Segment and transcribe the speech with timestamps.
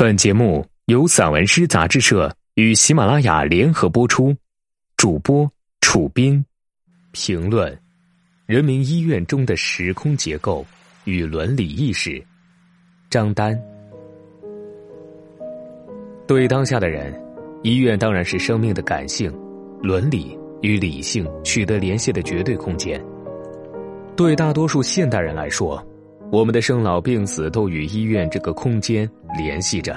[0.00, 4.34] 本节目由散文诗杂志社与喜马拉雅联合播出，
[4.96, 5.46] 主播
[5.82, 6.42] 楚斌，
[7.12, 7.78] 评论：
[8.46, 10.64] 人民医院中的时空结构
[11.04, 12.18] 与伦理意识。
[13.10, 13.60] 张丹，
[16.26, 17.12] 对当下的人，
[17.62, 19.30] 医院当然是生命的感性、
[19.82, 22.98] 伦理与理性取得联系的绝对空间。
[24.16, 25.86] 对大多数现代人来说。
[26.32, 29.96] 我们的生老病死都与医院这个空间联系着，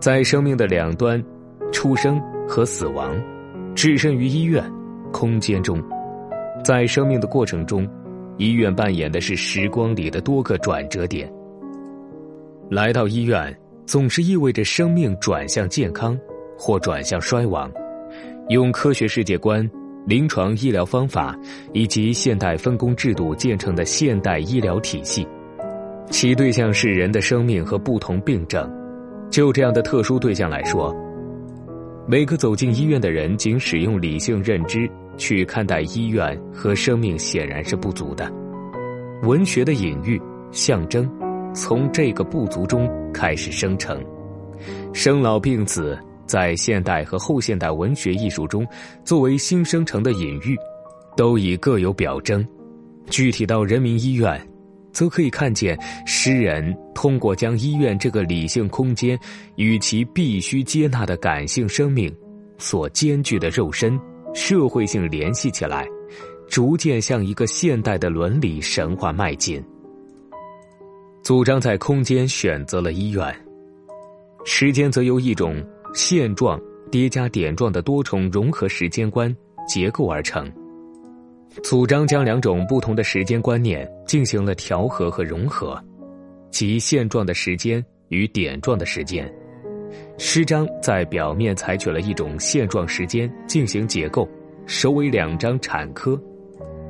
[0.00, 1.22] 在生命的两端，
[1.70, 3.14] 出生和死亡，
[3.74, 4.64] 置身于医院
[5.12, 5.82] 空间中，
[6.64, 7.86] 在生命的过程中，
[8.38, 11.30] 医院扮演的是时光里的多个转折点。
[12.70, 13.54] 来到医院，
[13.84, 16.18] 总是意味着生命转向健康
[16.56, 17.70] 或转向衰亡。
[18.48, 19.70] 用科学世界观、
[20.06, 21.38] 临床医疗方法
[21.74, 25.28] 以及现代分工制度建成的现代医疗体系。
[26.10, 28.68] 其对象是人的生命和不同病症。
[29.30, 30.94] 就这样的特殊对象来说，
[32.06, 38.32] 每个走进医院的人仅使用理性认知去看待医院和生命，显然是不足的。
[39.22, 41.06] 文学的隐喻、象征，
[41.54, 44.02] 从这个不足中开始生成。
[44.94, 48.66] 生老病死，在现代和后现代文学艺术中，
[49.04, 50.56] 作为新生成的隐喻，
[51.16, 52.44] 都已各有表征。
[53.10, 54.47] 具体到人民医院。
[54.98, 59.16] 则可以看见，诗人通过将医院这个理性空间
[59.54, 62.12] 与其必须接纳的感性生命
[62.58, 63.96] 所兼具的肉身
[64.34, 65.86] 社会性联系起来，
[66.48, 69.62] 逐渐向一个现代的伦理神话迈进。
[71.22, 73.32] 主张在空间选择了医院，
[74.44, 76.60] 时间则由一种现状
[76.90, 79.32] 叠加点状的多重融合时间观
[79.68, 80.52] 结构而成。
[81.62, 85.78] 主张将两种不同的时间观念进行了调和和融合，
[86.50, 89.30] 即现状的时间与点状的时间。
[90.18, 94.28] 诗章在表面采取了一种现状时间进行结构，
[94.66, 96.20] 首尾两章产科、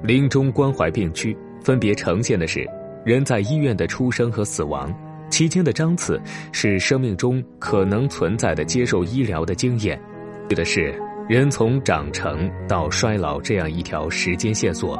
[0.02, 2.66] 临终关怀病区分别呈现的是
[3.04, 4.92] 人在医院的出生和死亡，
[5.30, 6.20] 其间的章次
[6.52, 10.00] 是生命中可能存在的接受医疗的经验，
[10.48, 10.94] 指的是。
[11.28, 14.98] 人从长成到衰老这样一条时间线索，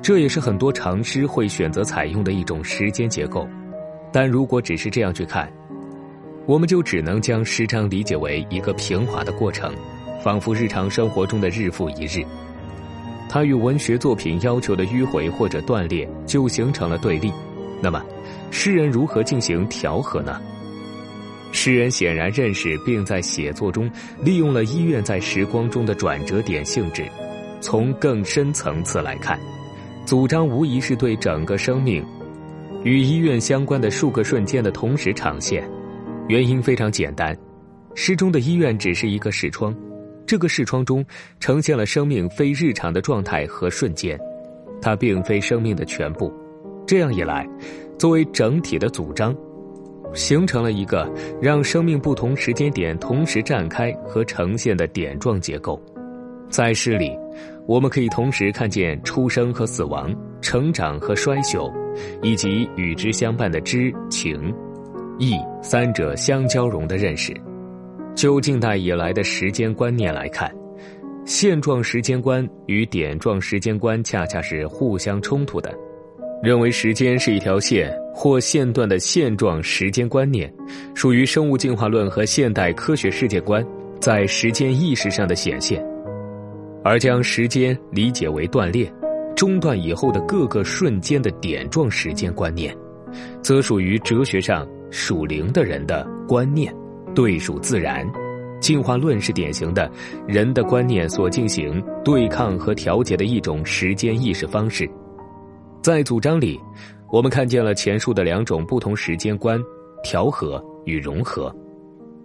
[0.00, 3.44] 这也是很多长诗会选择采用的一种时间结构。
[4.12, 5.52] 但如果只是这样去看，
[6.46, 9.74] 我们就只能将诗章理解为一个平滑的过程，
[10.22, 12.24] 仿佛日常生活中的日复一日。
[13.28, 17.32] 它与文学作品要求的迂回或者断裂就形成了对立。
[17.82, 18.00] 那么，
[18.52, 20.40] 诗人如何进行调和呢？
[21.54, 23.88] 诗人显然认识，并在写作中
[24.20, 27.06] 利用了医院在时光中的转折点性质。
[27.60, 29.38] 从更深层次来看，
[30.04, 32.04] 主张无疑是对整个生命
[32.82, 35.66] 与医院相关的数个瞬间的同时呈现。
[36.28, 37.34] 原因非常简单，
[37.94, 39.72] 诗中的医院只是一个视窗，
[40.26, 41.06] 这个视窗中
[41.38, 44.18] 呈现了生命非日常的状态和瞬间，
[44.82, 46.34] 它并非生命的全部。
[46.84, 47.48] 这样一来，
[47.96, 49.34] 作为整体的主张。
[50.14, 55.80] 形成了一个让生命不同时间点同时绽开和呈现的点状结构。
[56.48, 57.10] 在诗里，
[57.66, 61.72] 我们可以同时看见出生和死亡、成长和衰朽，
[62.22, 64.54] 以及与之相伴的知情、
[65.18, 67.34] 义三者相交融的认识。
[68.14, 70.48] 就近代以来的时间观念来看，
[71.24, 75.74] 现状时间观与点状时间观恰恰是互相冲突的。
[76.44, 80.52] 认为时间是一条线或线段的现状时间观念，
[80.94, 83.66] 属于生物进化论和现代科学世界观
[83.98, 85.80] 在时间意识上的显现；
[86.84, 88.92] 而将时间理解为断裂、
[89.34, 92.76] 中断以后的各个瞬间的点状时间观念，
[93.40, 96.70] 则属于哲学上属灵的人的观念，
[97.14, 98.06] 对属自然。
[98.60, 99.90] 进化论是典型的
[100.28, 104.86] 人的观念所进行对抗和调节的一种时间意识方式。
[105.84, 106.58] 在主张里，
[107.12, 109.62] 我们看见了前述的两种不同时间观
[110.02, 111.54] 调和与融合，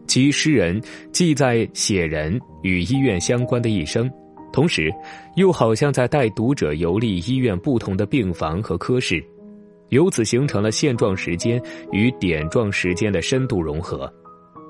[0.07, 4.09] 即诗人既在写人与医院相关的一生，
[4.53, 4.89] 同时
[5.35, 9.21] 又好像在带读者游历医院不同的病房和科室，
[9.89, 14.09] 由此形成了现状时间与点状时间的深度融合。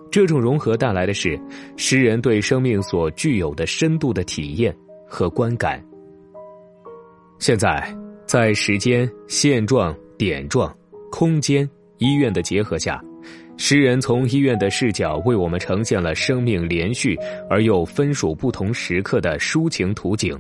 [0.10, 1.40] 这种融合带来的是
[1.78, 4.76] 诗人对生命所具有的深度的体验
[5.08, 5.80] 和观感。
[7.38, 7.96] 现在。
[8.30, 10.72] 在时间、现状、点状、
[11.10, 11.68] 空间、
[11.98, 13.04] 医院的结合下，
[13.58, 17.18] 诗人从医院的视角为我们呈现了生命连续
[17.50, 20.40] 而又分属不同时刻的抒情图景。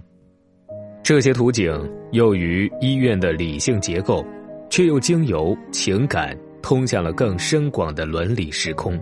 [1.01, 1.73] 这些图景
[2.11, 4.23] 又与医院的理性结构，
[4.69, 8.99] 却又经由情感、通向了更深广的伦理时空，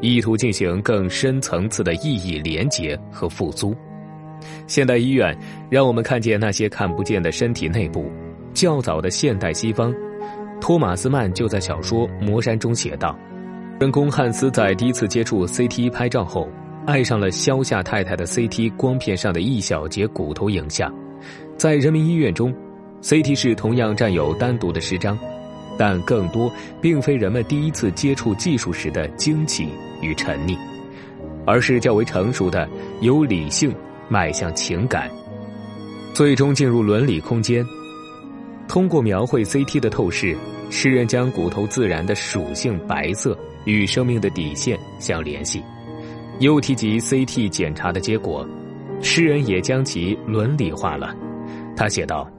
[0.00, 3.74] 意图进行更深层次的意义连结和复苏。
[4.66, 5.36] 现代医院
[5.70, 8.10] 让我们看见那些看不见的身体内部。
[8.52, 9.92] 较早的现代西方，
[10.60, 13.18] 托马斯曼就在小说《魔山》中写道
[13.80, 16.48] ：“人工汉斯在第一次接触 CT 拍照后，
[16.86, 20.92] 爱上了肖夏太太的 CT 光片上的一小节骨头影像。
[21.56, 22.54] 在人民医院中
[23.02, 25.18] ，CT 室同样占有单独的时章，
[25.76, 29.68] 但更多并非人们第一次接触技术时的惊奇
[30.00, 30.56] 与沉溺，
[31.44, 32.68] 而是较为成熟的
[33.00, 33.74] 有理性
[34.14, 35.10] 迈向情感，
[36.14, 37.66] 最终进入伦理空间。”
[38.68, 40.36] 通过描绘 CT 的透视，
[40.70, 45.60] 诗人将骨头自然的属性白色与生命的底线相联系，
[46.38, 48.48] 又提及 CT 检查的结果，
[49.02, 51.12] 诗人也将其伦理化了。
[51.76, 52.30] 他写道：“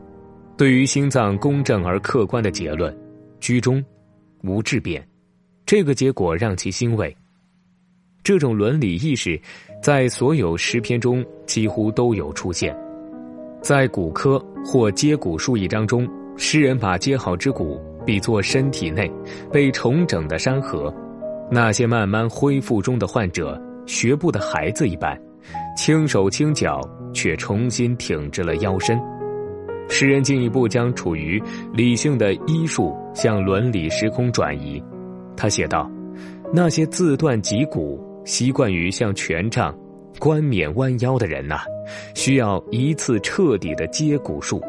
[0.56, 2.98] 对于心脏公正而客观的结论，
[3.42, 3.84] 居中，
[4.44, 5.06] 无质变，
[5.66, 7.14] 这个结果让其欣慰。
[8.26, 9.40] 这种伦理意识，
[9.84, 12.76] 在所有诗篇中几乎都有出现。”
[13.62, 19.12] 在骨科或接骨术一章中，诗人把接好之骨比作身体内
[19.52, 20.92] 被重整的山河，
[21.52, 25.16] 那些慢慢恢复中的患者，学步的孩子一般，
[25.78, 26.82] 轻手轻脚
[27.14, 29.00] 却重新挺直了腰身。
[29.88, 31.40] 诗人进一步将处于
[31.72, 34.84] 理性的医术向伦理时空转移。
[35.38, 35.88] 他写道
[36.52, 39.74] ：“那些自断脊骨、习惯于向权杖。”
[40.18, 41.58] 冠冕弯腰的人呐，
[42.14, 44.62] 需要一次彻底的接骨术。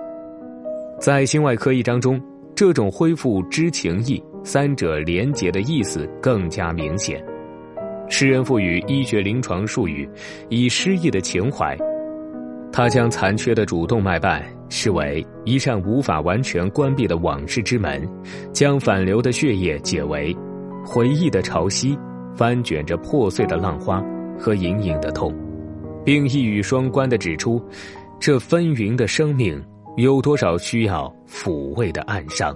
[1.00, 2.20] 在心外科一章中，
[2.53, 7.25] 这种恢复知情意三者连结的意思更加明显。
[8.08, 10.08] 诗人赋予医学临床术语
[10.49, 11.79] 以诗意的情怀，
[12.73, 18.05] 他将残缺的主动脉瓣视为一扇无法完全关闭的往事之门，
[18.53, 20.37] 将反流的血液解为
[20.85, 21.97] 回忆的潮汐，
[22.36, 24.04] 翻卷着破碎的浪花。
[24.38, 25.34] 和隐隐的痛，
[26.04, 27.58] 并一语双关的指出，
[28.20, 29.58] 这纷纭的生命
[29.96, 32.54] 有多少需要抚慰的暗伤，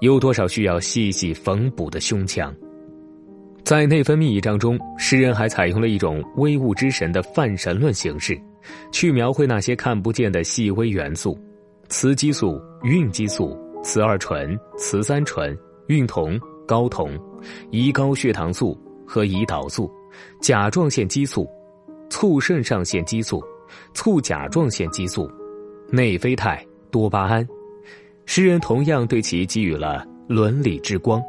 [0.00, 2.50] 有多少需要细细缝补的胸腔。
[3.62, 8.40] 在内分泌一章中，诗人还采用了一种微物之神的泛神论形式，
[8.90, 11.38] 去描绘那些看不见的细微元素：
[11.90, 15.54] 雌激素、孕激素、雌二醇、雌三醇、
[15.88, 17.10] 孕酮、睾酮、
[17.70, 18.74] 胰高血糖素
[19.10, 19.90] 和胰岛素。
[20.40, 21.48] 甲状腺激素、
[22.10, 23.42] 促肾上腺激素、
[23.94, 25.30] 促甲状腺激素、
[25.88, 27.46] 内啡肽、多巴胺，
[28.26, 31.22] 诗人同样对其给予了伦理之光。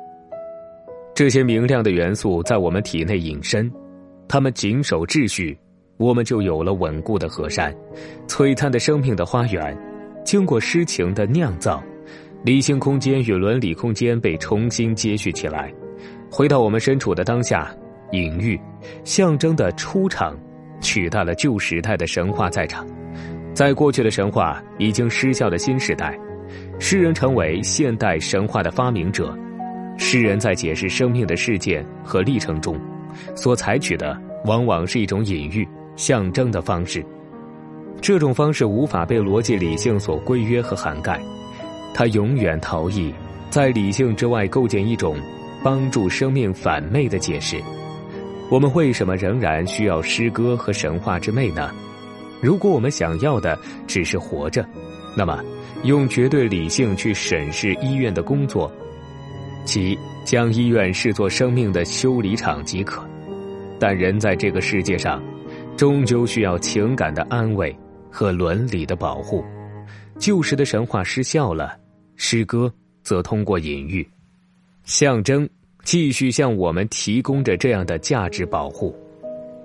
[1.14, 3.72] 这些明亮的元素在我们体内隐身，
[4.28, 5.58] 他们谨守秩序，
[5.98, 7.74] 我们就有了稳固的河山、
[8.28, 9.78] 璀璨的生命的花园。
[10.26, 11.84] 经过诗情的酿造，
[12.44, 15.72] 理性空间与伦理空间被重新接续起来，
[16.32, 17.72] 回到我们身处的当下。
[18.14, 18.60] 隐喻、
[19.06, 20.38] 象征的出场，
[20.82, 22.86] 取代了旧时代的神话在场。
[23.54, 26.20] 在过去的神话已经失效的新时代，
[26.78, 29.34] 诗人成为现代神话的发明者。
[29.98, 32.78] 诗人在解释生命的事件和历程中，
[33.34, 37.02] 所采取的往往是一种隐喻、象征的方式。
[38.02, 41.18] 这种方式无法被逻辑理性所规约和涵盖，
[41.94, 43.14] 它永远逃逸
[43.50, 45.16] 在理性之外，构建一种
[45.64, 47.62] 帮助生命反媚的解释。
[48.50, 51.72] 我们为什么仍然需要诗歌和神话之魅呢？
[52.42, 54.66] 如果我们想要的只是活着，
[55.16, 55.44] 那么
[55.84, 58.72] 用绝对理性去审视医院的工作，
[59.64, 63.08] 即将医院视作生命的修理厂即可。
[63.80, 65.24] 但人在这个世界上，
[65.78, 67.76] 终究需要情感的安慰
[68.12, 69.44] 和伦理的保护。
[70.20, 71.78] 旧时的神话失效了，
[72.16, 74.08] 诗歌则通过隐喻、
[74.84, 75.48] 象征。
[75.84, 78.96] 继续向我们提供着这样的价值保护，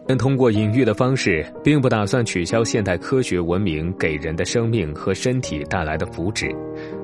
[0.08, 6.50] 但通过隐喻的方式，并不打算取消现代科学文明给人的生命和身体带来的福祉，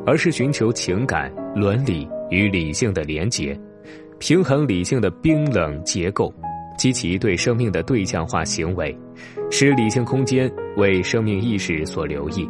[0.07, 3.55] 而是寻求情感、伦理与理性的连结，
[4.19, 6.33] 平衡理性的冰冷结构
[6.79, 8.97] 及其对生命的对象化行为，
[9.51, 12.49] 使理性空间为生命意识所留意，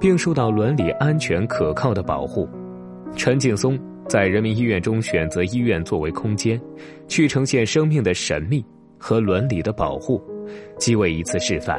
[0.00, 2.48] 并受到伦理安全可靠的保护。
[3.14, 3.78] 陈劲松。
[4.08, 6.60] 在人民医院中选择医院作为空间，
[7.08, 8.64] 去呈现生命的神秘
[8.98, 10.22] 和伦理的保护，
[10.78, 11.78] 即为一次示范。